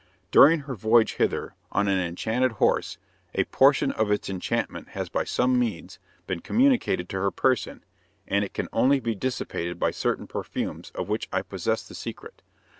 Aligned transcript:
During 0.31 0.61
her 0.61 0.73
voyage 0.73 1.17
hither 1.17 1.53
on 1.71 1.87
an 1.87 1.99
enchanted 1.99 2.53
horse, 2.53 2.97
a 3.35 3.43
portion 3.43 3.91
of 3.91 4.09
its 4.09 4.31
enchantment 4.31 4.87
has 4.97 5.09
by 5.09 5.23
some 5.25 5.59
means 5.59 5.99
been 6.25 6.39
communicated 6.39 7.07
to 7.09 7.17
her 7.19 7.29
person, 7.29 7.83
and 8.27 8.43
it 8.43 8.55
can 8.55 8.67
only 8.73 8.99
be 8.99 9.13
dissipated 9.13 9.77
by 9.79 9.91
certain 9.91 10.25
perfumes 10.25 10.91
of 10.95 11.07
which 11.07 11.29
I 11.31 11.43
possess 11.43 11.87
the 11.87 11.93
secret. 11.93 12.41